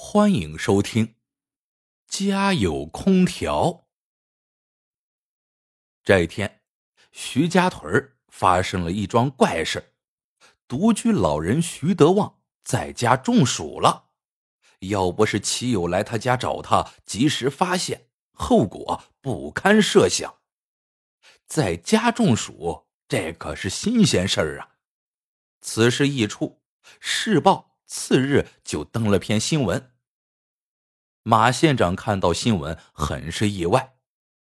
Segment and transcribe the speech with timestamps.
[0.00, 1.06] 欢迎收听
[2.06, 3.64] 《家有空调》。
[6.04, 6.62] 这一天，
[7.10, 9.94] 徐家屯发生了一桩怪事：
[10.68, 14.10] 独居老人徐德旺在家中暑了。
[14.78, 20.38] 要不是齐友来他家找他，及时发现，后果不堪设想。
[21.44, 24.76] 在家中暑，这可是新鲜事儿啊！
[25.60, 26.62] 此事一出，
[27.00, 27.67] 市报。
[27.88, 29.92] 次日就登了篇新闻。
[31.22, 33.96] 马县长看到新闻，很是意外。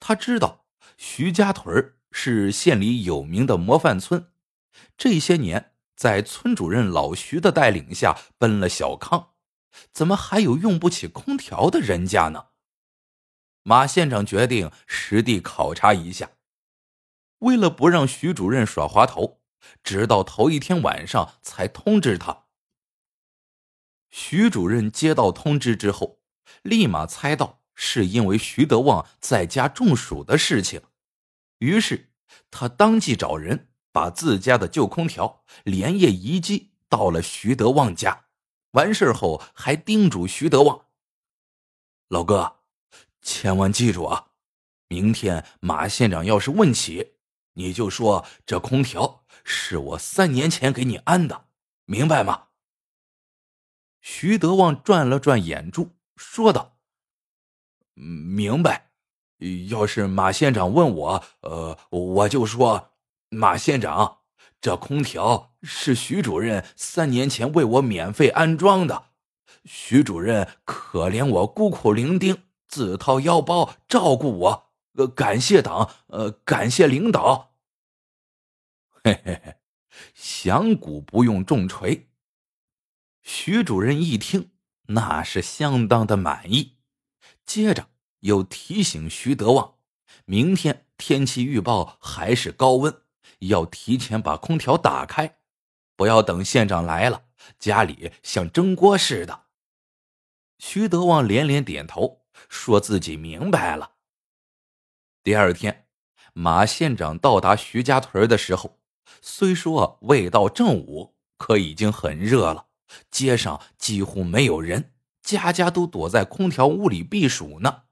[0.00, 0.66] 他知道
[0.98, 4.32] 徐家屯是县里有名的模范村，
[4.96, 9.34] 这些年在村主任老徐的带领下奔了小康，
[9.92, 12.46] 怎么还有用不起空调的人家呢？
[13.62, 16.32] 马县长决定实地考察一下。
[17.38, 19.40] 为了不让徐主任耍滑头，
[19.84, 22.41] 直到头一天晚上才通知他。
[24.12, 26.20] 徐主任接到通知之后，
[26.62, 30.82] 立马猜到是因为徐德旺在家中暑的事情，
[31.58, 32.12] 于是
[32.50, 38.26] 他当即找人把自家的旧空调连夜移机到了徐德旺家。
[38.72, 40.86] 完事后还叮嘱徐德旺
[42.08, 42.60] ：“老哥，
[43.22, 44.28] 千万记住啊，
[44.88, 47.14] 明天马县长要是问起，
[47.54, 51.46] 你就说这空调是我三年前给你安的，
[51.86, 52.48] 明白吗？”
[54.02, 56.76] 徐德旺转了转眼珠，说道
[57.94, 58.90] ：“明白。
[59.68, 62.90] 要是马县长问我，呃，我就说，
[63.28, 64.18] 马县长，
[64.60, 69.10] 这空调是徐主任三年前为我免费安装的。
[69.64, 77.54] 徐主任可怜我孤苦伶仃，自掏腰包照顾我，呃，感谢党，呃，感谢领导。
[79.04, 79.56] 嘿嘿嘿，
[80.12, 82.08] 响鼓不用重锤。”
[83.22, 84.50] 徐主任一听，
[84.88, 86.78] 那是相当的满意。
[87.44, 87.88] 接着
[88.20, 89.74] 又提醒徐德旺，
[90.24, 93.02] 明天天气预报还是高温，
[93.40, 95.38] 要提前把空调打开，
[95.96, 97.24] 不要等县长来了，
[97.58, 99.46] 家里像蒸锅似的。
[100.58, 103.92] 徐德旺连连点头，说自己明白了。
[105.24, 105.86] 第二天，
[106.32, 108.80] 马县长到达徐家屯的时候，
[109.20, 112.66] 虽说未到正午，可已经很热了。
[113.10, 114.92] 街上几乎没有人，
[115.22, 117.84] 家家都躲在空调屋里避暑呢。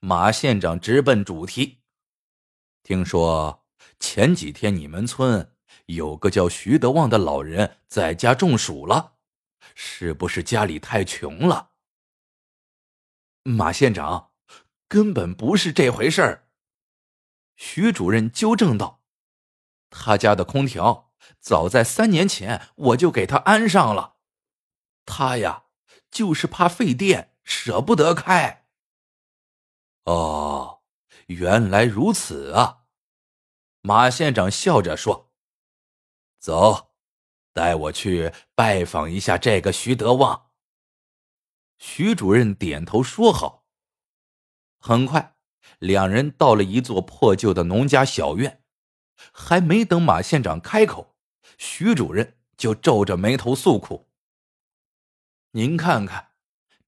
[0.00, 1.80] 马县长直奔主题
[2.82, 3.64] ：“听说
[3.98, 5.52] 前几天你们村
[5.86, 9.14] 有个叫徐德旺的老人在家中暑了，
[9.74, 11.70] 是不是家里太穷了？”
[13.44, 14.30] 马县长，
[14.88, 16.44] 根本不是这回事。
[17.56, 19.02] 徐主任纠正道
[19.90, 24.13] ：“他家的空调早在三年前我就给他安上了。”
[25.06, 25.64] 他呀，
[26.10, 28.66] 就是怕费电，舍不得开。
[30.04, 30.82] 哦，
[31.26, 32.84] 原来如此啊！
[33.80, 35.32] 马县长笑着说
[36.40, 36.94] ：“走，
[37.52, 40.50] 带我去拜访一下这个徐德旺。”
[41.78, 43.66] 徐主任点头说好。
[44.78, 45.36] 很快，
[45.78, 48.62] 两人到了一座破旧的农家小院，
[49.32, 51.16] 还没等马县长开口，
[51.58, 54.10] 徐主任就皱着眉头诉苦。
[55.56, 56.32] 您看看，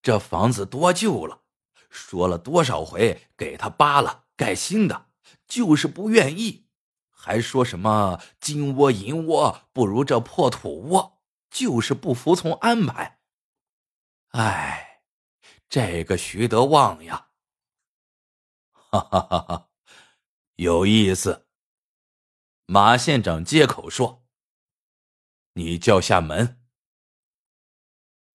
[0.02, 1.42] 这房子多旧了，
[1.88, 5.10] 说了多少回给他扒了盖新的，
[5.46, 6.66] 就是不愿意，
[7.10, 13.20] 还说什么金窝银窝不如这破土窝，就是不服从安排。
[14.30, 15.02] 哎，
[15.68, 17.28] 这个徐德旺呀，
[18.72, 19.68] 哈哈哈哈，
[20.56, 21.46] 有意思。
[22.66, 24.26] 马县长接口说
[25.54, 26.60] ：“你叫下门。”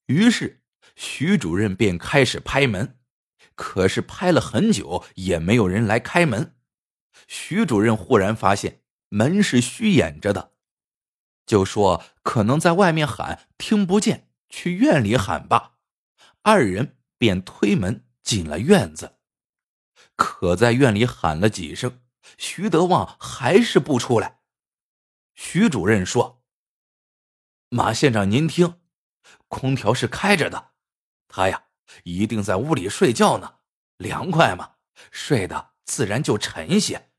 [0.07, 0.63] 于是，
[0.95, 2.99] 徐主任便开始拍门，
[3.55, 6.57] 可是拍了很久也没有人来开门。
[7.27, 10.53] 徐主任忽然发现门是虚掩着的，
[11.45, 15.77] 就说：“可能在外面喊听不见，去院里喊吧。”
[16.43, 19.19] 二人便推门进了院子，
[20.15, 22.01] 可在院里喊了几声，
[22.37, 24.39] 徐德旺还是不出来。
[25.35, 26.43] 徐主任说
[27.69, 28.75] ：“马县长，您听。”
[29.47, 30.71] 空调是开着的，
[31.27, 31.65] 他呀
[32.03, 33.55] 一定在屋里睡觉呢，
[33.97, 34.75] 凉快嘛，
[35.11, 37.11] 睡得自然就沉些。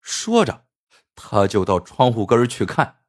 [0.00, 0.66] 说着，
[1.14, 3.02] 他就到窗户根去看，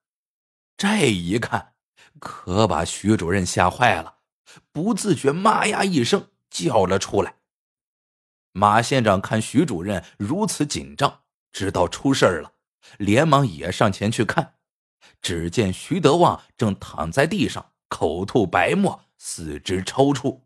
[0.75, 1.75] 这一看，
[2.19, 4.19] 可把徐主任吓坏了，
[4.71, 7.35] 不自觉“妈呀”一声叫了出来。
[8.51, 12.53] 马县长看徐主任如此紧张，知道出事了，
[12.97, 14.56] 连忙也上前去看。
[15.21, 20.41] 只见徐德旺正躺在地上，口吐白沫，四肢抽搐。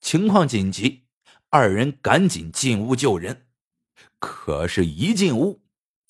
[0.00, 1.04] 情况紧急，
[1.50, 3.46] 二人赶紧进屋救人。
[4.18, 5.62] 可是，一进屋，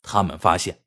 [0.02, 0.82] 他们发现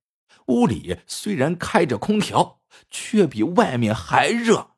[0.48, 4.72] 屋里虽然开着空调，却比外面还热。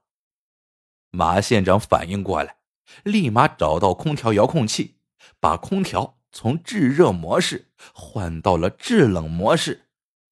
[1.12, 2.58] 马县长反应过来，
[3.04, 4.98] 立马找到空调遥控器，
[5.40, 9.87] 把空调从制热模式换到了制冷模式，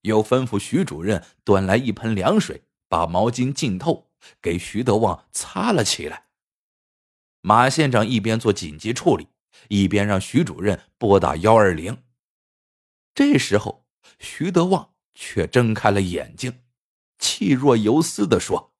[0.05, 4.11] 又吩咐徐主任端来一盆凉水，把毛巾浸透，
[4.41, 6.27] 给徐德旺擦了起来。
[7.41, 9.27] 马县长一边做紧急处理，
[9.67, 12.03] 一边让徐主任拨打幺二零。
[13.13, 13.85] 这时候，
[14.19, 16.61] 徐德旺却睁开了眼睛，
[17.17, 18.73] 气若游丝的说：“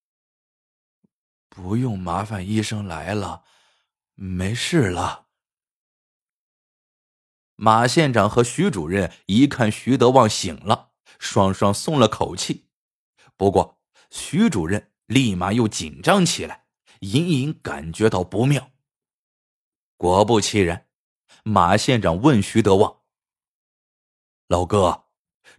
[1.50, 3.44] 不用麻烦医生来了，
[4.14, 5.28] 没事了。”
[7.58, 12.68] 马县长和徐主任一看徐德旺醒了，双双松了口气。
[13.38, 13.80] 不过，
[14.10, 16.66] 徐主任立马又紧张起来，
[17.00, 18.72] 隐隐感觉到不妙。
[19.98, 20.88] 果不其然，
[21.44, 23.02] 马县长问徐德旺。
[24.48, 25.06] 老哥，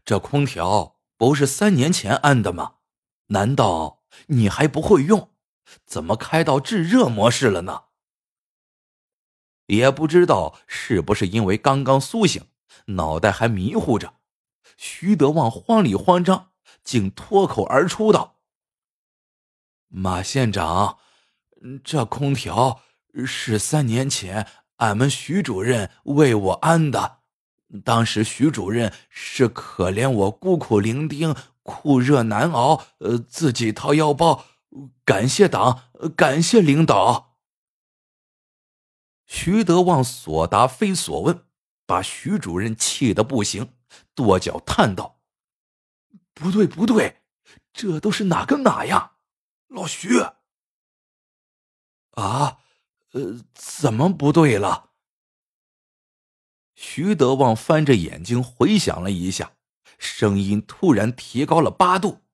[0.05, 2.77] 这空调不是三年前安的吗？
[3.29, 5.33] 难道你还不会用？
[5.85, 7.87] 怎么开到制热模式了呢？
[9.67, 12.47] 也不知道是不是因为刚刚苏醒，
[12.87, 14.16] 脑袋还迷糊着，
[14.77, 16.51] 徐德旺慌里慌张，
[16.85, 18.37] 竟脱口而出道
[19.89, 20.99] ：“马县长，
[21.83, 22.81] 这空调
[23.25, 24.47] 是三年前
[24.77, 27.21] 俺们徐主任为我安的。”
[27.85, 34.45] 当时徐主任是可怜我孤苦伶仃、酷热难熬，呃，自己掏腰包。
[35.05, 35.83] 感谢党，
[36.15, 37.39] 感谢领导。
[39.27, 41.45] 徐德旺所答非所问，
[41.87, 43.73] 把徐主任气得不行，
[44.17, 45.21] 跺脚叹道
[46.35, 47.23] ：“不对，不对，
[47.73, 49.13] 这都是哪跟哪呀？
[49.69, 50.19] 老徐，
[52.13, 52.59] 啊，
[53.13, 54.91] 呃，怎么不对了？”
[56.75, 59.53] 徐德旺翻着眼睛回想了一下，
[59.99, 62.25] 声音突然提高了八度。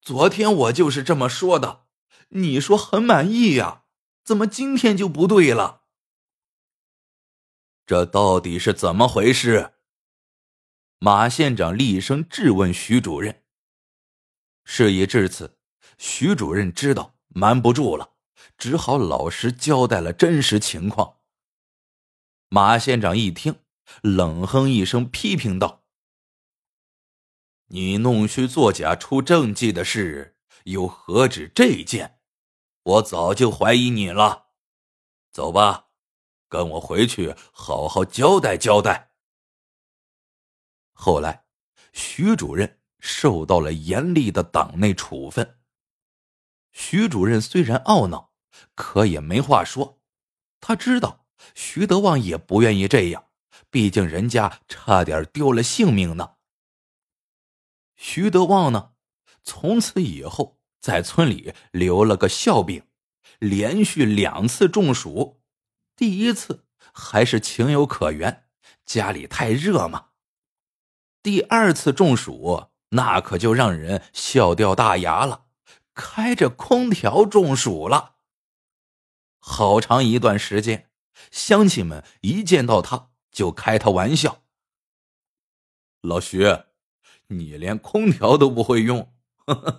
[0.00, 1.86] 昨天我就是这么说的，
[2.28, 3.84] 你说很满意呀？
[4.24, 5.82] 怎么今天就不对了？
[7.84, 9.74] 这到底是怎么回事？
[11.04, 13.42] 马县长厉声质问徐主任。
[14.64, 15.58] 事已至此，
[15.98, 18.14] 徐主任知道瞒不住了，
[18.56, 21.18] 只好老实交代了真实情况。
[22.48, 23.56] 马县长一听，
[24.00, 25.84] 冷哼一声，批评道
[27.68, 32.18] ：“你弄虚作假出政绩的事，又何止这件？
[32.82, 34.46] 我早就怀疑你了。
[35.30, 35.88] 走吧，
[36.48, 39.10] 跟我回去好好交代交代。”
[40.94, 41.44] 后来，
[41.92, 45.58] 徐主任受到了严厉的党内处分。
[46.72, 48.32] 徐主任虽然懊恼，
[48.74, 50.00] 可也没话说，
[50.60, 51.26] 他知道。
[51.54, 53.26] 徐德旺也不愿意这样，
[53.68, 56.36] 毕竟人家差点丢了性命呢。
[57.96, 58.92] 徐德旺呢，
[59.42, 62.86] 从此以后在村里留了个笑柄，
[63.40, 65.42] 连续两次中暑，
[65.96, 66.64] 第一次
[66.94, 68.48] 还是情有可原，
[68.86, 70.12] 家里太热嘛。
[71.24, 75.46] 第二次中暑，那可就让人笑掉大牙了，
[75.94, 78.16] 开着空调中暑了，
[79.38, 80.90] 好长一段时间。
[81.30, 84.42] 乡亲们一见到他就开他玩笑。
[86.02, 86.44] 老徐，
[87.28, 89.10] 你连空调都不会用，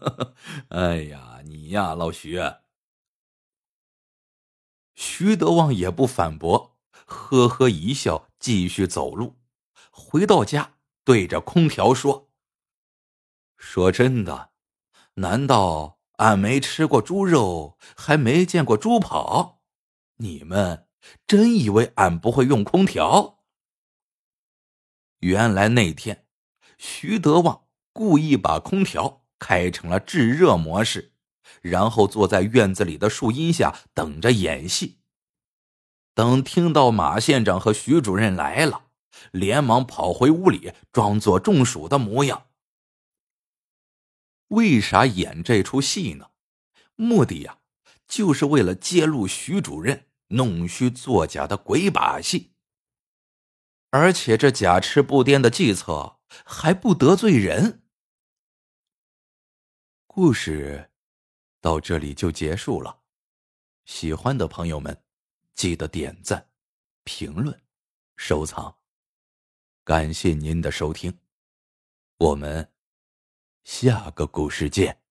[0.69, 2.41] 哎呀，你呀，老徐。
[4.95, 9.35] 徐德旺也不反驳，呵呵一笑，继续走路。
[9.91, 10.74] 回到家，
[11.05, 12.29] 对着空调说
[13.55, 14.51] ：“说真的，
[15.13, 19.61] 难道俺没吃过猪肉，还没见过猪跑？
[20.17, 20.81] 你们？”
[21.27, 23.43] 真以为俺不会用空调？
[25.19, 26.25] 原来那天，
[26.79, 31.13] 徐德旺故意把空调开成了制热模式，
[31.61, 34.97] 然后坐在院子里的树荫下等着演戏。
[36.15, 38.84] 等听到马县长和徐主任来了，
[39.31, 42.47] 连忙跑回屋里，装作中暑的模样。
[44.49, 46.31] 为啥演这出戏呢？
[46.95, 47.59] 目的呀，
[48.07, 50.07] 就是为了揭露徐主任。
[50.29, 52.55] 弄虚作假的鬼把戏，
[53.91, 57.83] 而且这假痴不癫的计策还不得罪人。
[60.07, 60.89] 故事
[61.61, 63.03] 到这里就结束了，
[63.85, 65.03] 喜欢的朋友们
[65.53, 66.49] 记得点赞、
[67.03, 67.61] 评论、
[68.17, 68.79] 收藏，
[69.85, 71.19] 感谢您的收听，
[72.17, 72.71] 我们
[73.63, 75.04] 下个故事见。